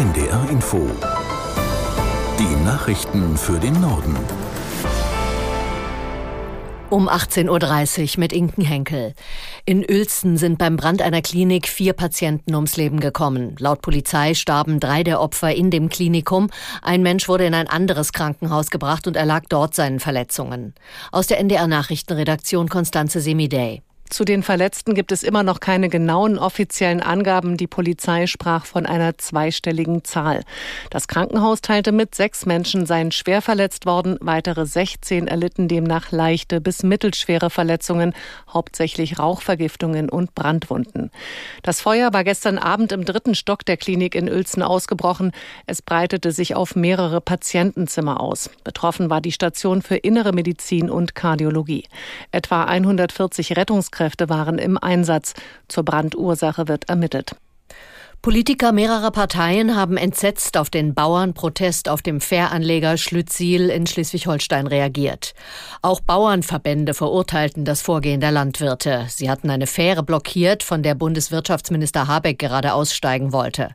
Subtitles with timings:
[0.00, 0.88] NDR Info.
[2.38, 4.16] Die Nachrichten für den Norden.
[6.88, 9.12] Um 18.30 Uhr mit Inken Henkel.
[9.66, 13.56] In Uelzen sind beim Brand einer Klinik vier Patienten ums Leben gekommen.
[13.58, 16.48] Laut Polizei starben drei der Opfer in dem Klinikum.
[16.80, 20.72] Ein Mensch wurde in ein anderes Krankenhaus gebracht und erlag dort seinen Verletzungen.
[21.12, 23.82] Aus der NDR Nachrichtenredaktion Konstanze Semidey.
[24.10, 27.56] Zu den Verletzten gibt es immer noch keine genauen offiziellen Angaben.
[27.56, 30.42] Die Polizei sprach von einer zweistelligen Zahl.
[30.90, 34.18] Das Krankenhaus teilte mit, sechs Menschen seien schwer verletzt worden.
[34.20, 38.12] Weitere 16 erlitten demnach leichte bis mittelschwere Verletzungen,
[38.52, 41.12] hauptsächlich Rauchvergiftungen und Brandwunden.
[41.62, 45.30] Das Feuer war gestern Abend im dritten Stock der Klinik in Uelzen ausgebrochen.
[45.66, 48.50] Es breitete sich auf mehrere Patientenzimmer aus.
[48.64, 51.84] Betroffen war die Station für innere Medizin und Kardiologie.
[52.32, 55.34] Etwa 140 Rettungskräfte Rettungskräfte waren im Einsatz.
[55.68, 57.36] Zur Brandursache wird ermittelt.
[58.22, 65.32] Politiker mehrerer Parteien haben entsetzt auf den Bauernprotest auf dem Fähranleger Schlütziel in Schleswig-Holstein reagiert.
[65.80, 69.06] Auch Bauernverbände verurteilten das Vorgehen der Landwirte.
[69.08, 73.70] Sie hatten eine Fähre blockiert, von der Bundeswirtschaftsminister Habeck gerade aussteigen wollte.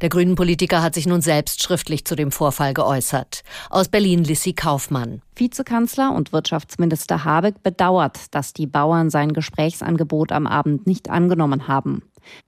[0.00, 3.42] Der grünen Politiker hat sich nun selbst schriftlich zu dem Vorfall geäußert.
[3.68, 5.20] Aus Berlin Lissi Kaufmann.
[5.36, 12.02] Vizekanzler und Wirtschaftsminister Habeck bedauert, dass die Bauern sein Gesprächsangebot am Abend nicht angenommen haben.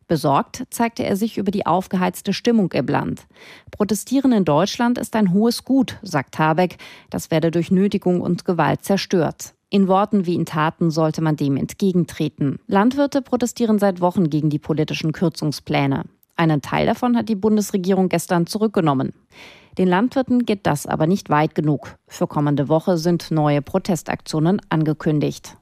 [0.09, 3.27] Besorgt zeigte er sich über die aufgeheizte Stimmung im Land.
[3.71, 6.79] Protestieren in Deutschland ist ein hohes Gut, sagt Habeck.
[7.11, 9.55] Das werde durch Nötigung und Gewalt zerstört.
[9.71, 12.59] In Worten wie in Taten sollte man dem entgegentreten.
[12.67, 16.05] Landwirte protestieren seit Wochen gegen die politischen Kürzungspläne.
[16.37, 19.15] Einen Teil davon hat die Bundesregierung gestern zurückgenommen.
[19.79, 21.97] Den Landwirten geht das aber nicht weit genug.
[22.07, 25.57] Für kommende Woche sind neue Protestaktionen angekündigt.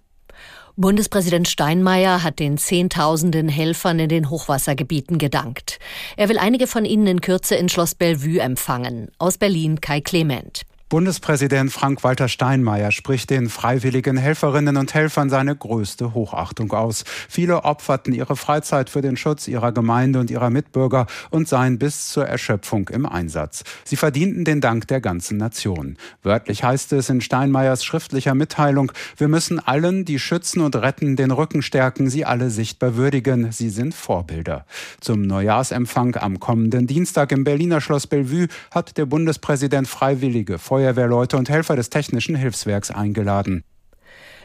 [0.76, 5.78] Bundespräsident Steinmeier hat den Zehntausenden Helfern in den Hochwassergebieten gedankt.
[6.16, 9.10] Er will einige von ihnen in Kürze in Schloss Bellevue empfangen.
[9.18, 10.62] Aus Berlin Kai Clement.
[10.90, 17.04] Bundespräsident Frank-Walter Steinmeier spricht den freiwilligen Helferinnen und Helfern seine größte Hochachtung aus.
[17.28, 22.08] Viele opferten ihre Freizeit für den Schutz ihrer Gemeinde und ihrer Mitbürger und seien bis
[22.08, 23.62] zur Erschöpfung im Einsatz.
[23.84, 25.96] Sie verdienten den Dank der ganzen Nation.
[26.24, 31.30] Wörtlich heißt es in Steinmeiers schriftlicher Mitteilung, wir müssen allen, die schützen und retten, den
[31.30, 33.52] Rücken stärken, sie alle sichtbar würdigen.
[33.52, 34.66] Sie sind Vorbilder.
[35.00, 41.50] Zum Neujahrsempfang am kommenden Dienstag im Berliner Schloss Bellevue hat der Bundespräsident Freiwillige Feuerwehrleute und
[41.50, 43.64] Helfer des Technischen Hilfswerks eingeladen.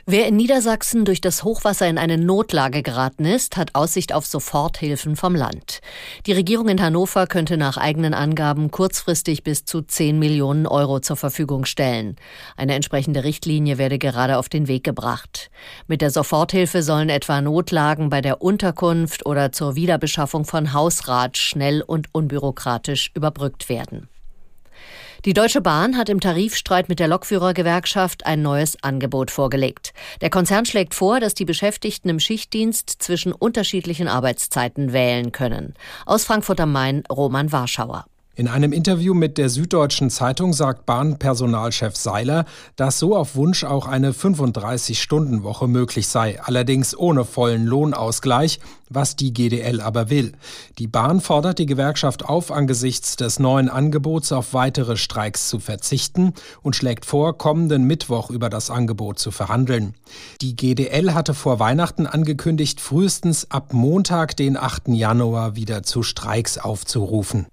[0.05, 5.15] Wer in Niedersachsen durch das Hochwasser in eine Notlage geraten ist, hat Aussicht auf Soforthilfen
[5.15, 5.79] vom Land.
[6.25, 11.15] Die Regierung in Hannover könnte nach eigenen Angaben kurzfristig bis zu 10 Millionen Euro zur
[11.15, 12.17] Verfügung stellen.
[12.57, 15.49] Eine entsprechende Richtlinie werde gerade auf den Weg gebracht.
[15.87, 21.81] Mit der Soforthilfe sollen etwa Notlagen bei der Unterkunft oder zur Wiederbeschaffung von Hausrat schnell
[21.81, 24.09] und unbürokratisch überbrückt werden.
[25.25, 29.91] Die Deutsche Bahn hat im Tarifstreit mit der Lokführergewerkschaft ein neues Angebot vorgelegt.
[30.21, 35.73] Der Konzern schlägt vor, dass die Beschäftigten im Schichtdienst zwischen unterschiedlichen Arbeitszeiten wählen können.
[36.05, 38.05] Aus Frankfurt am Main Roman Warschauer.
[38.37, 42.43] In einem Interview mit der Süddeutschen Zeitung sagt Bahnpersonalchef Seiler,
[42.75, 48.59] dass so auf Wunsch auch eine 35-Stunden-Woche möglich sei, allerdings ohne vollen Lohnausgleich,
[48.89, 50.33] was die GDL aber will.
[50.79, 56.33] Die Bahn fordert die Gewerkschaft auf, angesichts des neuen Angebots auf weitere Streiks zu verzichten
[56.61, 59.93] und schlägt vor, kommenden Mittwoch über das Angebot zu verhandeln.
[60.41, 64.89] Die GDL hatte vor Weihnachten angekündigt, frühestens ab Montag, den 8.
[64.89, 67.45] Januar, wieder zu Streiks aufzurufen.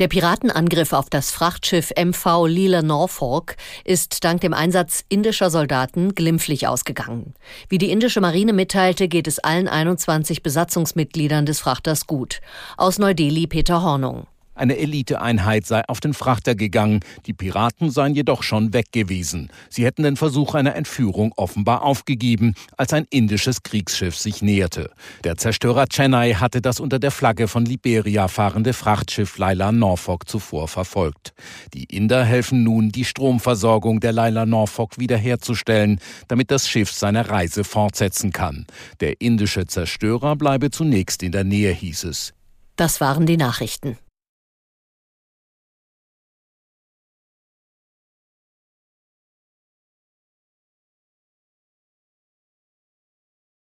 [0.00, 6.66] Der Piratenangriff auf das Frachtschiff MV Lila Norfolk ist dank dem Einsatz indischer Soldaten glimpflich
[6.66, 7.34] ausgegangen.
[7.68, 12.40] Wie die indische Marine mitteilte, geht es allen 21 Besatzungsmitgliedern des Frachters gut.
[12.76, 14.26] Aus Neu-Delhi Peter Hornung.
[14.54, 19.50] Eine Eliteeinheit sei auf den Frachter gegangen, die Piraten seien jedoch schon weg gewesen.
[19.68, 24.90] Sie hätten den Versuch einer Entführung offenbar aufgegeben, als ein indisches Kriegsschiff sich näherte.
[25.24, 30.68] Der Zerstörer Chennai hatte das unter der Flagge von Liberia fahrende Frachtschiff Laila Norfolk zuvor
[30.68, 31.32] verfolgt.
[31.72, 35.98] Die Inder helfen nun, die Stromversorgung der Laila Norfolk wiederherzustellen,
[36.28, 38.66] damit das Schiff seine Reise fortsetzen kann.
[39.00, 42.34] Der indische Zerstörer bleibe zunächst in der Nähe, hieß es.
[42.76, 43.96] Das waren die Nachrichten.